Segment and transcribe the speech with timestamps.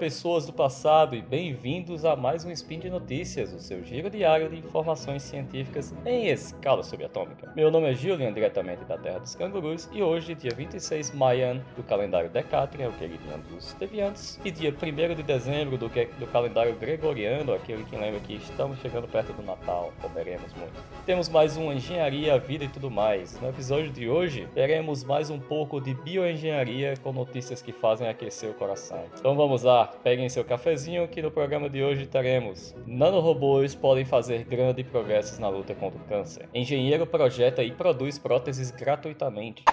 [0.00, 4.48] pessoas do passado, e bem-vindos a mais um Spin de Notícias, o seu giro diário
[4.48, 7.52] de informações científicas em escala subatômica.
[7.54, 11.82] Meu nome é Julian, diretamente da Terra dos Cangurus, e hoje, dia 26 Mayan do
[11.82, 16.26] calendário Decatrian, o querido ano dos deviantes, e dia 1 de dezembro do, que, do
[16.28, 20.82] calendário Gregoriano, aquele que lembra que estamos chegando perto do Natal, comeremos muito.
[21.04, 23.38] Temos mais uma Engenharia, Vida e tudo mais.
[23.38, 28.48] No episódio de hoje, teremos mais um pouco de bioengenharia com notícias que fazem aquecer
[28.48, 29.04] o coração.
[29.18, 34.44] Então vamos lá, peguem seu cafezinho que no programa de hoje teremos Nanorobôs podem fazer
[34.44, 36.48] grandes progressos na luta contra o câncer.
[36.54, 39.64] Engenheiro projeta e produz próteses gratuitamente.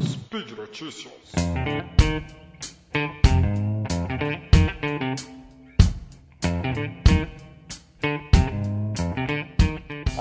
[0.00, 1.32] Speed Notícias.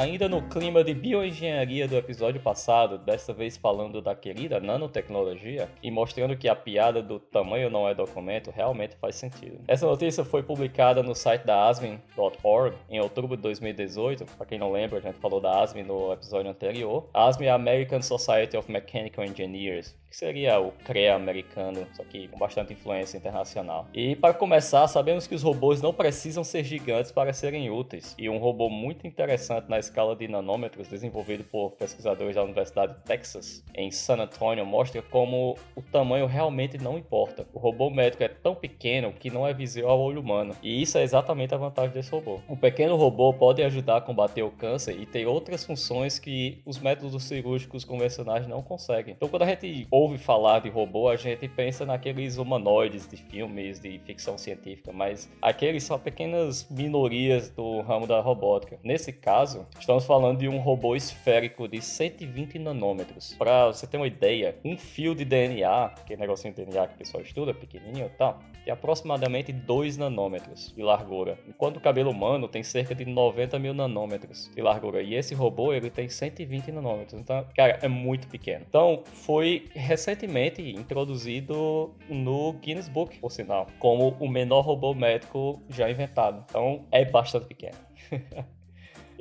[0.03, 5.89] Ainda no clima de bioengenharia do episódio passado, desta vez falando da querida nanotecnologia e
[5.89, 9.61] mostrando que a piada do tamanho não é documento realmente faz sentido.
[9.65, 14.25] Essa notícia foi publicada no site da ASME.org em outubro de 2018.
[14.25, 17.07] Para quem não lembra, a gente falou da ASME no episódio anterior.
[17.13, 22.03] A ASME é a American Society of Mechanical Engineers, que seria o CREA americano, só
[22.03, 23.87] que com bastante influência internacional.
[23.91, 28.29] E para começar, sabemos que os robôs não precisam ser gigantes para serem úteis, e
[28.29, 33.63] um robô muito interessante na escala de nanômetros desenvolvido por pesquisadores da Universidade de Texas
[33.73, 37.47] em San Antonio mostra como o tamanho realmente não importa.
[37.51, 40.95] O robô médico é tão pequeno que não é visível ao olho humano, e isso
[40.99, 42.39] é exatamente a vantagem desse robô.
[42.47, 46.77] Um pequeno robô pode ajudar a combater o câncer e tem outras funções que os
[46.77, 49.15] métodos cirúrgicos convencionais não conseguem.
[49.15, 53.79] Então, quando a gente ouve falar de robô, a gente pensa naqueles humanoides de filmes
[53.79, 58.79] de ficção científica, mas aqueles são pequenas minorias do ramo da robótica.
[58.83, 63.35] Nesse caso, Estamos falando de um robô esférico de 120 nanômetros.
[63.37, 66.95] Para você ter uma ideia, um fio de DNA, que é negocinho de DNA que
[66.95, 72.11] o pessoal estuda, pequenininho e tal, tem aproximadamente 2 nanômetros de largura, enquanto o cabelo
[72.11, 75.01] humano tem cerca de 90 mil nanômetros de largura.
[75.01, 77.19] E esse robô ele tem 120 nanômetros.
[77.19, 78.65] Então, cara, é muito pequeno.
[78.67, 85.89] Então, foi recentemente introduzido no Guinness Book, por sinal, como o menor robô médico já
[85.89, 86.43] inventado.
[86.49, 87.77] Então, é bastante pequeno.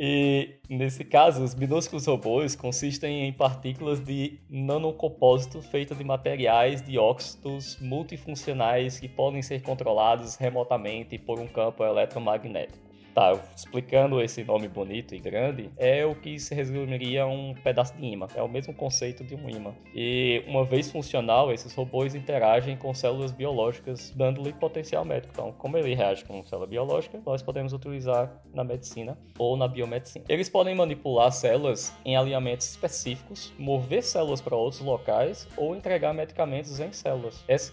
[0.05, 6.99] E nesse caso, os minúsculos robôs consistem em partículas de nanocompósito feitas de materiais de
[6.99, 12.92] óxidos multifuncionais que podem ser controlados remotamente por um campo eletromagnético.
[13.15, 17.95] Tá, explicando esse nome bonito e grande, é o que se resumiria a um pedaço
[17.95, 18.27] de imã.
[18.35, 19.75] É o mesmo conceito de um imã.
[19.95, 25.33] E uma vez funcional, esses robôs interagem com células biológicas, dando-lhe potencial médico.
[25.35, 30.25] Então, como ele reage com célula biológica, nós podemos utilizar na medicina ou na biomedicina.
[30.27, 36.81] Eles podem manipular células em alinhamentos específicos, mover células para outros locais ou entregar medicamentos
[36.81, 37.45] em células.
[37.47, 37.71] Essas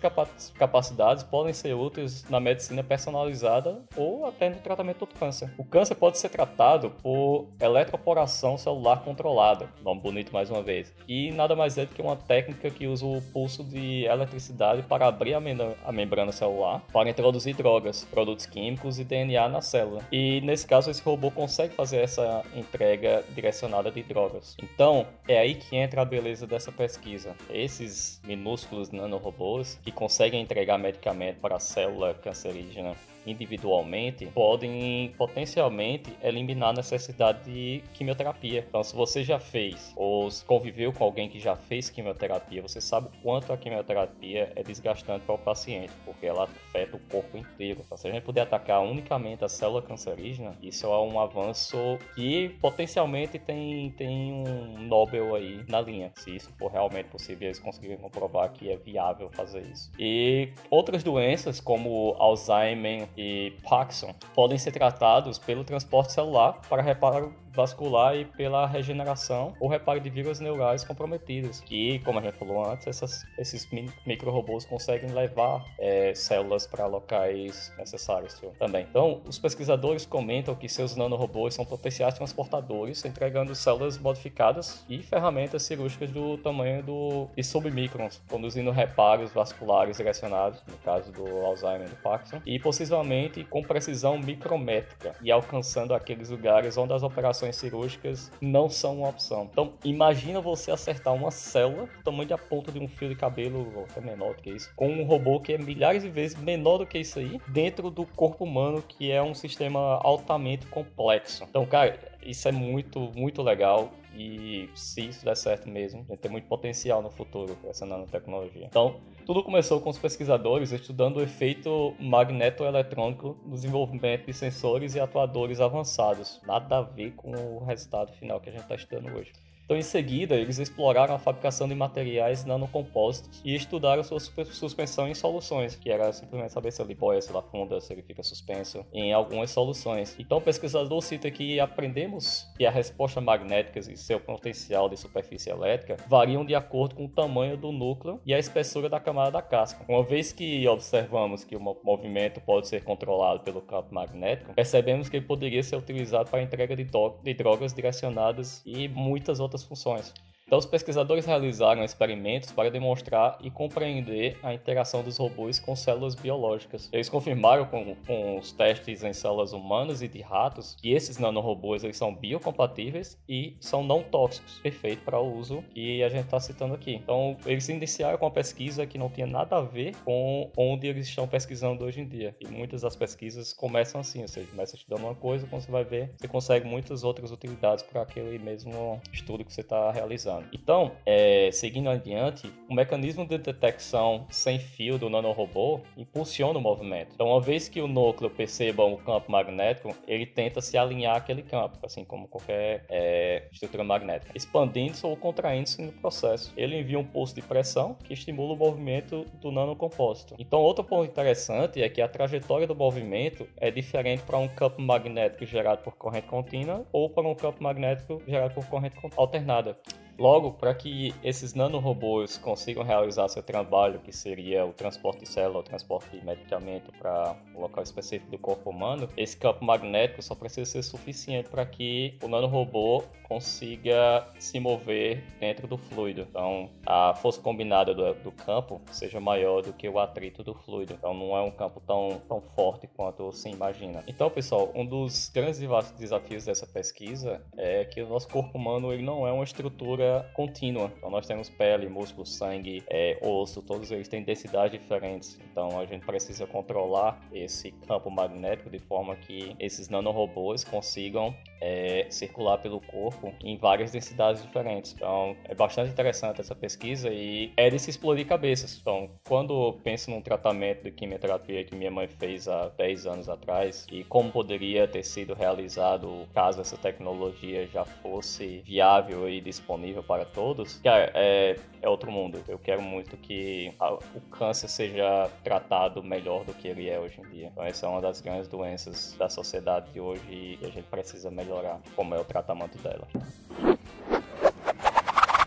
[0.58, 5.52] capacidades podem ser úteis na medicina personalizada ou até no tratamento do câncer câncer.
[5.58, 11.32] O câncer pode ser tratado por eletroporação celular controlada, nome bonito mais uma vez, e
[11.32, 15.36] nada mais é do que uma técnica que usa o pulso de eletricidade para abrir
[15.36, 15.42] a,
[15.86, 20.02] a membrana celular, para introduzir drogas, produtos químicos e DNA na célula.
[20.12, 24.58] E nesse caso, esse robô consegue fazer essa entrega direcionada de drogas.
[24.62, 27.36] Então, é aí que entra a beleza dessa pesquisa.
[27.50, 36.70] Esses minúsculos nanorobôs que conseguem entregar medicamento para a célula cancerígena individualmente podem potencialmente eliminar
[36.70, 38.66] a necessidade de quimioterapia.
[38.68, 43.08] Então, se você já fez ou conviveu com alguém que já fez quimioterapia, você sabe
[43.08, 47.82] o quanto a quimioterapia é desgastante para o paciente, porque ela afeta o corpo inteiro.
[47.86, 51.78] Então, se a gente puder atacar unicamente a célula cancerígena, isso é um avanço
[52.16, 56.12] que potencialmente tem, tem um Nobel aí na linha.
[56.16, 59.92] Se isso for realmente possível, eles conseguirem comprovar que é viável fazer isso.
[60.00, 67.34] E outras doenças, como Alzheimer e Parkinson podem ser tratados pelo transporte celular para reparo
[67.60, 72.66] vascular e pela regeneração ou reparo de vilas neurais comprometidas, que, como a gente falou
[72.66, 73.68] antes, essas, esses
[74.06, 78.86] micro-robôs conseguem levar é, células para locais necessários também.
[78.90, 85.64] Então, os pesquisadores comentam que seus nanorobôs são potenciais transportadores, entregando células modificadas e ferramentas
[85.64, 91.90] cirúrgicas do tamanho do, de submicrons, conduzindo reparos vasculares direcionados, no caso do Alzheimer e
[91.90, 98.32] do Parkinson, e possivelmente com precisão micrométrica e alcançando aqueles lugares onde as operações cirúrgicas
[98.42, 99.48] não são uma opção.
[99.52, 104.02] Então, imagina você acertar uma célula tamanho da ponta de um fio de cabelo, até
[104.02, 106.98] menor do que isso, com um robô que é milhares de vezes menor do que
[106.98, 111.46] isso aí, dentro do corpo humano, que é um sistema altamente complexo.
[111.50, 113.92] Então, cara, isso é muito, muito legal.
[114.16, 118.66] E se isso der certo mesmo, gente tem muito potencial no futuro para essa nanotecnologia.
[118.66, 125.00] Então, tudo começou com os pesquisadores estudando o efeito magnetoeletrônico no desenvolvimento de sensores e
[125.00, 126.42] atuadores avançados.
[126.46, 129.32] Nada a ver com o resultado final que a gente está estudando hoje.
[129.70, 135.14] Então, em seguida, eles exploraram a fabricação de materiais nanocompósitos e estudaram sua suspensão em
[135.14, 138.84] soluções, que era simplesmente saber se ele boia, se ele afunda, se ele fica suspenso
[138.92, 140.16] em algumas soluções.
[140.18, 145.52] Então, o pesquisador cita que aprendemos que a resposta magnética e seu potencial de superfície
[145.52, 149.42] elétrica variam de acordo com o tamanho do núcleo e a espessura da camada da
[149.44, 149.86] casca.
[149.88, 155.18] Uma vez que observamos que o movimento pode ser controlado pelo campo magnético, percebemos que
[155.18, 156.88] ele poderia ser utilizado para a entrega de,
[157.24, 160.14] de drogas direcionadas e muitas outras outras funções.
[160.50, 166.16] Então, os pesquisadores realizaram experimentos para demonstrar e compreender a interação dos robôs com células
[166.16, 166.90] biológicas.
[166.92, 171.84] Eles confirmaram com, com os testes em células humanas e de ratos que esses nanorobôs
[171.84, 176.40] eles são biocompatíveis e são não tóxicos, perfeito para o uso que a gente está
[176.40, 176.96] citando aqui.
[176.96, 181.08] Então, eles iniciaram com uma pesquisa que não tinha nada a ver com onde eles
[181.08, 182.36] estão pesquisando hoje em dia.
[182.42, 185.84] E muitas das pesquisas começam assim, ou seja, começa estudando uma coisa, quando você vai
[185.84, 190.39] ver, você consegue muitas outras utilidades para aquele mesmo estudo que você está realizando.
[190.52, 197.12] Então, é, seguindo adiante, o mecanismo de detecção sem fio do nanorobô impulsiona o movimento.
[197.14, 201.42] Então, uma vez que o núcleo perceba o campo magnético, ele tenta se alinhar àquele
[201.42, 206.54] campo, assim como qualquer é, estrutura magnética, expandindo-se ou contraindo-se no processo.
[206.56, 210.36] Ele envia um pulso de pressão que estimula o movimento do nanocompósito.
[210.40, 214.82] Então, outro ponto interessante é que a trajetória do movimento é diferente para um campo
[214.82, 219.78] magnético gerado por corrente contínua ou para um campo magnético gerado por corrente alternada.
[220.20, 225.62] Logo, para que esses nanorobôs consigam realizar seu trabalho, que seria o transporte de célula,
[225.62, 230.36] o transporte de medicamento para um local específico do corpo humano, esse campo magnético só
[230.36, 236.28] precisa ser suficiente para que o nanorobô consiga se mover dentro do fluido.
[236.30, 240.96] Então, a força combinada do, do campo seja maior do que o atrito do fluido.
[240.96, 244.04] Então, não é um campo tão, tão forte quanto se imagina.
[244.08, 245.62] Então, pessoal, um dos grandes
[245.98, 250.92] desafios dessa pesquisa é que o nosso corpo humano ele não é uma estrutura contínua.
[250.98, 255.40] Então nós temos pele, músculo, sangue, é, osso, todos eles têm densidades diferentes.
[255.52, 262.08] Então a gente precisa controlar esse campo magnético de forma que esses nanorobôs consigam é,
[262.10, 264.94] circular pelo corpo em várias densidades diferentes.
[264.94, 268.78] Então é bastante interessante essa pesquisa e é de se explodir cabeças.
[268.80, 273.30] Então quando eu penso num tratamento de quimioterapia que minha mãe fez há 10 anos
[273.30, 279.99] atrás e como poderia ter sido realizado caso essa tecnologia já fosse viável e disponível
[280.04, 282.44] para todos, cara, é, é outro mundo.
[282.48, 287.20] Eu quero muito que a, o câncer seja tratado melhor do que ele é hoje
[287.22, 287.48] em dia.
[287.48, 291.30] Então, essa é uma das grandes doenças da sociedade de hoje e a gente precisa
[291.30, 293.08] melhorar como é o tratamento dela.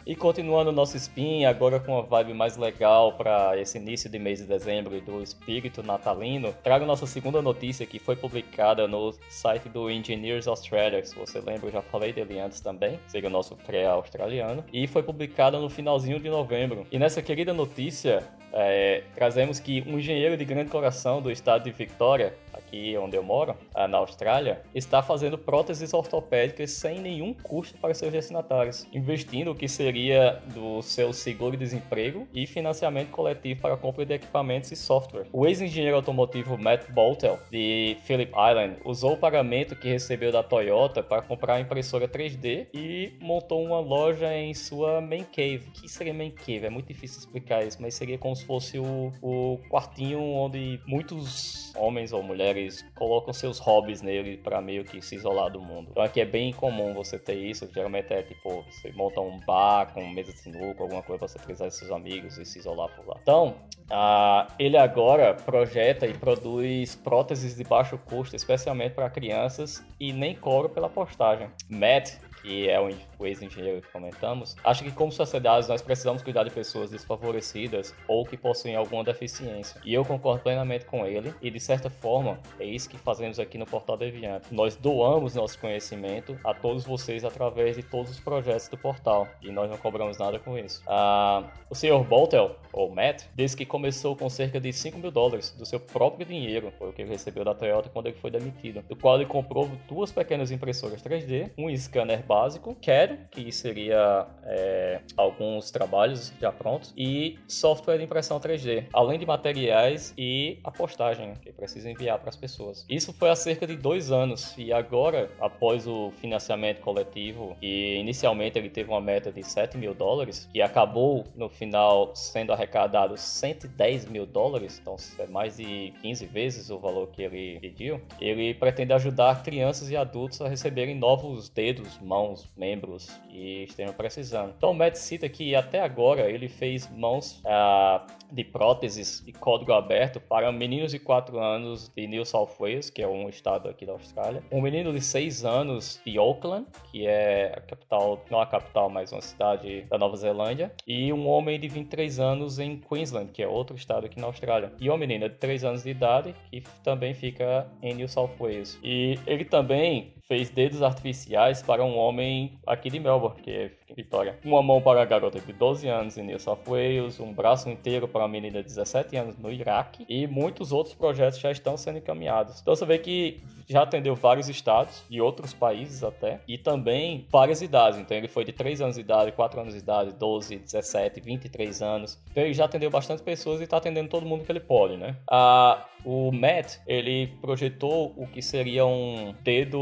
[0.04, 4.40] E continuando nosso spin, agora com uma vibe mais legal para esse início de mês
[4.40, 9.68] de dezembro e do espírito natalino, trago nossa segunda notícia que foi publicada no site
[9.68, 11.04] do Engineers Australia.
[11.04, 15.04] Se você lembra, eu já falei dele antes também, seria o nosso pré-australiano, e foi
[15.04, 16.84] publicada no finalzinho de novembro.
[16.90, 21.70] E nessa querida notícia, é, trazemos que um engenheiro de grande coração do estado de
[21.70, 22.34] Victoria
[22.72, 27.92] aqui onde eu moro, ah, na Austrália, está fazendo próteses ortopédicas sem nenhum custo para
[27.92, 34.06] seus destinatários, investindo o que seria do seu seguro-desemprego e financiamento coletivo para a compra
[34.06, 35.26] de equipamentos e software.
[35.32, 41.02] O ex-engenheiro automotivo Matt Boltel, de Phillip Island, usou o pagamento que recebeu da Toyota
[41.02, 45.68] para comprar a impressora 3D e montou uma loja em sua main cave.
[45.68, 46.66] O que seria main cave?
[46.66, 51.72] É muito difícil explicar isso, mas seria como se fosse o, o quartinho onde muitos
[51.76, 55.88] homens ou mulheres eles colocam seus hobbies nele para meio que se isolar do mundo.
[55.90, 57.68] Então aqui é bem comum você ter isso.
[57.72, 61.38] Geralmente é tipo, você monta um bar com mesa de sinuca, alguma coisa para você
[61.38, 63.18] precisar de seus amigos e se isolar por lá.
[63.22, 63.56] Então,
[63.90, 70.34] uh, ele agora projeta e produz próteses de baixo custo, especialmente para crianças, e nem
[70.34, 71.48] cobra pela postagem.
[71.68, 76.50] Matt que é o ex-engenheiro que comentamos, acho que como sociedades nós precisamos cuidar de
[76.50, 79.80] pessoas desfavorecidas ou que possuem alguma deficiência.
[79.84, 83.56] E eu concordo plenamente com ele, e de certa forma é isso que fazemos aqui
[83.56, 84.52] no Portal Deviante.
[84.52, 89.50] Nós doamos nosso conhecimento a todos vocês através de todos os projetos do portal, e
[89.50, 90.82] nós não cobramos nada com isso.
[90.86, 92.02] Ah, o Sr.
[92.04, 96.26] Boltel, ou Matt, disse que começou com cerca de 5 mil dólares do seu próprio
[96.26, 99.26] dinheiro, foi o que ele recebeu da Toyota quando ele foi demitido, do qual ele
[99.26, 106.50] comprou duas pequenas impressoras 3D, um scanner básico, dinheiro, que seria é, alguns trabalhos já
[106.50, 112.18] prontos, e software de impressão 3D, além de materiais e a postagem que precisa enviar
[112.18, 112.86] para as pessoas.
[112.88, 118.58] Isso foi há cerca de dois anos e agora, após o financiamento coletivo, e inicialmente
[118.58, 124.06] ele teve uma meta de 7 mil dólares, e acabou no final sendo arrecadado 110
[124.06, 128.00] mil dólares, então é mais de 15 vezes o valor que ele pediu.
[128.20, 132.21] Ele pretende ajudar crianças e adultos a receberem novos dedos, mãos,
[132.56, 134.54] membros que estejam precisando.
[134.56, 139.72] Então o Matt cita que até agora ele fez mãos ah, de próteses de código
[139.72, 143.84] aberto para meninos de 4 anos de New South Wales, que é um estado aqui
[143.84, 148.46] da Austrália, um menino de 6 anos de Auckland, que é a capital, não a
[148.46, 153.30] capital, mas uma cidade da Nova Zelândia, e um homem de 23 anos em Queensland,
[153.32, 156.34] que é outro estado aqui na Austrália, e uma menina de 3 anos de idade,
[156.50, 158.78] que também fica em New South Wales.
[158.82, 164.38] E ele também fez dedos artificiais para um homem aqui de Melbourne, que é Vitória.
[164.44, 168.08] Uma mão para a garota de 12 anos em New South Wales, um braço inteiro
[168.08, 171.98] para a menina de 17 anos no Iraque e muitos outros projetos já estão sendo
[171.98, 172.60] encaminhados.
[172.60, 177.62] Então você vê que já atendeu vários estados e outros países até, e também várias
[177.62, 177.98] idades.
[177.98, 181.82] Então ele foi de 3 anos de idade, 4 anos de idade, 12, 17, 23
[181.82, 182.18] anos.
[182.30, 185.16] Então ele já atendeu bastante pessoas e está atendendo todo mundo que ele pode, né?
[185.30, 189.78] Ah, o Matt, ele projetou o que seria um dedo,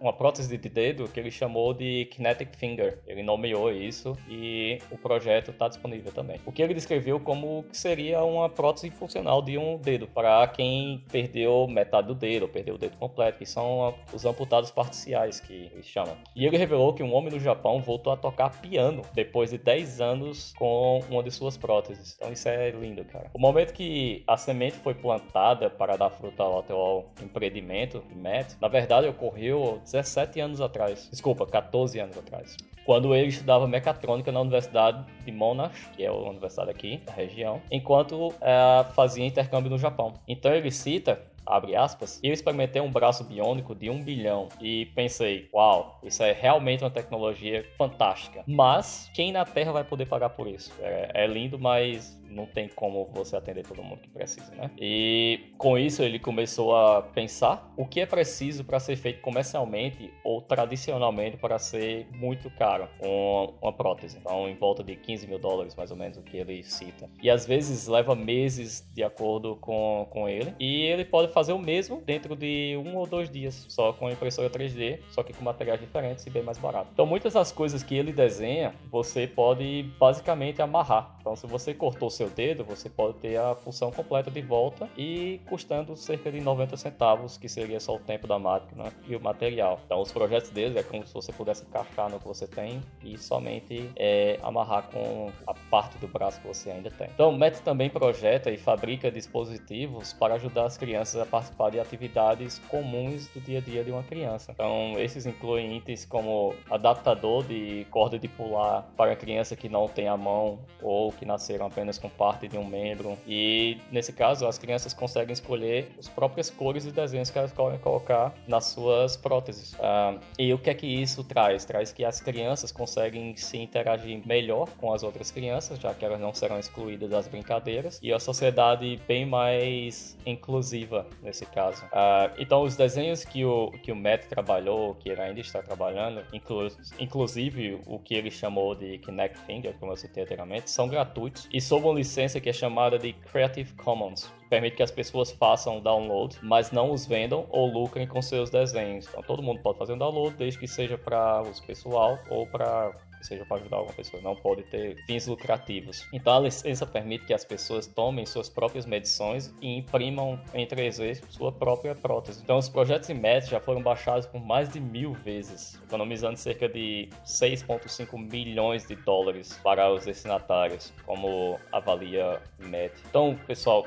[0.00, 2.98] uma prótese de dedo que ele chamou de Kinetic Finger.
[3.06, 6.40] Ele nomeou isso e o projeto está disponível também.
[6.44, 11.04] O que ele descreveu como que seria uma prótese funcional de um dedo para quem
[11.10, 15.86] perdeu metade do dedo, perdeu o dedo completo, que são os amputados parciais que eles
[15.86, 16.16] chamam.
[16.34, 20.00] E ele revelou que um homem no Japão voltou a tocar piano depois de 10
[20.00, 22.14] anos com uma de suas próteses.
[22.16, 23.30] Então isso é lindo, cara.
[23.32, 28.68] O momento que a semente foi plantada para dar fruta ao atual empreendimento, Matt, na
[28.68, 31.08] verdade ocorreu 17 anos atrás.
[31.10, 36.12] Desculpa, 14 anos atrás quando ele estudava mecatrônica na Universidade de Monash, que é a
[36.12, 40.14] universidade aqui da região, enquanto é, fazia intercâmbio no Japão.
[40.28, 45.48] Então ele cita abre aspas, eu experimentei um braço biônico de um bilhão e pensei,
[45.52, 48.42] uau, isso é realmente uma tecnologia fantástica.
[48.46, 50.72] Mas quem na Terra vai poder pagar por isso?
[50.80, 54.70] É, é lindo, mas não tem como você atender todo mundo que precisa, né?
[54.78, 60.12] E com isso ele começou a pensar o que é preciso para ser feito comercialmente
[60.24, 64.18] ou tradicionalmente para ser muito caro uma, uma prótese.
[64.18, 67.08] Então, em volta de 15 mil dólares, mais ou menos, o que ele cita.
[67.22, 70.54] E às vezes leva meses de acordo com, com ele.
[70.58, 74.48] E ele pode fazer o mesmo dentro de um ou dois dias, só com impressora
[74.48, 76.88] 3D, só que com materiais diferentes e bem mais barato.
[76.94, 81.14] Então, muitas das coisas que ele desenha, você pode basicamente amarrar.
[81.20, 85.38] Então, se você cortou seu dedo, você pode ter a função completa de volta e
[85.46, 89.78] custando cerca de 90 centavos, que seria só o tempo da máquina e o material.
[89.84, 93.18] Então, os projetos dele é como se você pudesse encaixar no que você tem e
[93.18, 97.10] somente é, amarrar com a parte do braço que você ainda tem.
[97.12, 101.80] Então, o Matt também projeta e fabrica dispositivos para ajudar as crianças a participar de
[101.80, 104.52] atividades comuns do dia a dia de uma criança.
[104.52, 110.08] Então, esses incluem itens como adaptador de corda de pular para criança que não tem
[110.08, 113.16] a mão ou que nasceram apenas com parte de um membro.
[113.26, 117.78] E nesse caso, as crianças conseguem escolher as próprias cores e desenhos que elas podem
[117.78, 119.72] colocar nas suas próteses.
[119.74, 121.64] Uh, e o que é que isso traz?
[121.64, 126.20] Traz que as crianças conseguem se interagir melhor com as outras crianças, já que elas
[126.20, 131.84] não serão excluídas das brincadeiras, e a sociedade bem mais inclusiva nesse caso.
[131.86, 136.22] Uh, então, os desenhos que o, que o Matt trabalhou, que ele ainda está trabalhando,
[136.32, 136.68] inclu
[136.98, 141.60] inclusive o que ele chamou de Kinect Finger, como eu citei anteriormente, são gratuitos e
[141.60, 145.80] sob uma licença que é chamada de Creative Commons, que permite que as pessoas façam
[145.80, 149.06] download, mas não os vendam ou lucrem com seus desenhos.
[149.08, 152.92] Então todo mundo pode fazer um download, desde que seja para uso pessoal ou para
[153.26, 156.06] seja para ajudar alguma pessoa, não pode ter fins lucrativos.
[156.12, 161.22] Então a licença permite que as pessoas tomem suas próprias medições e imprimam em 3D
[161.28, 162.42] sua própria prótese.
[162.42, 167.08] Então os projetos IMET já foram baixados por mais de mil vezes, economizando cerca de
[167.24, 172.92] 6,5 milhões de dólares para os destinatários, como avalia IMET.
[173.08, 173.86] Então, pessoal,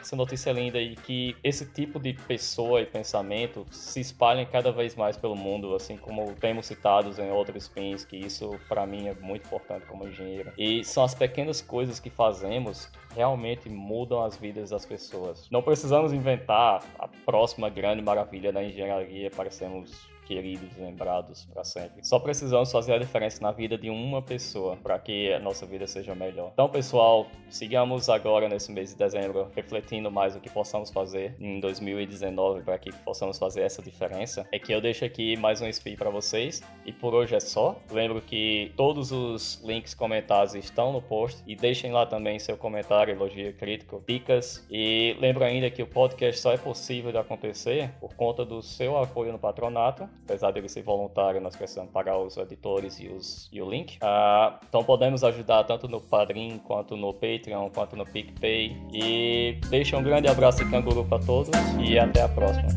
[0.00, 4.94] essa notícia linda e que esse tipo de pessoa e pensamento se espalhem cada vez
[4.94, 9.14] mais pelo mundo, assim como temos citados em outros fins, que isso para mim é
[9.14, 10.52] muito importante como engenheiro.
[10.56, 15.48] E são as pequenas coisas que fazemos realmente mudam as vidas das pessoas.
[15.50, 22.06] Não precisamos inventar a próxima grande maravilha da engenharia para sermos queridos, lembrados para sempre.
[22.06, 25.88] Só precisamos fazer a diferença na vida de uma pessoa para que a nossa vida
[25.88, 26.50] seja melhor.
[26.52, 31.58] Então, pessoal, sigamos agora nesse mês de dezembro refletindo mais o que possamos fazer em
[31.58, 34.46] 2019 para que possamos fazer essa diferença.
[34.52, 37.76] É que eu deixo aqui mais um speed para vocês e por hoje é só.
[37.90, 43.12] Lembro que todos os links comentados estão no post e deixem lá também seu comentário,
[43.12, 48.14] elogio, crítico, dicas e lembro ainda que o podcast só é possível de acontecer por
[48.14, 52.98] conta do seu apoio no patronato, apesar dele ser voluntário, nós precisamos pagar os editores
[53.00, 53.98] e, os, e o link.
[54.00, 58.76] Ah, então podemos ajudar tanto no Padrim, quanto no Patreon, quanto no PicPay.
[58.92, 62.68] E deixo um grande abraço de canguru para todos e até a próxima.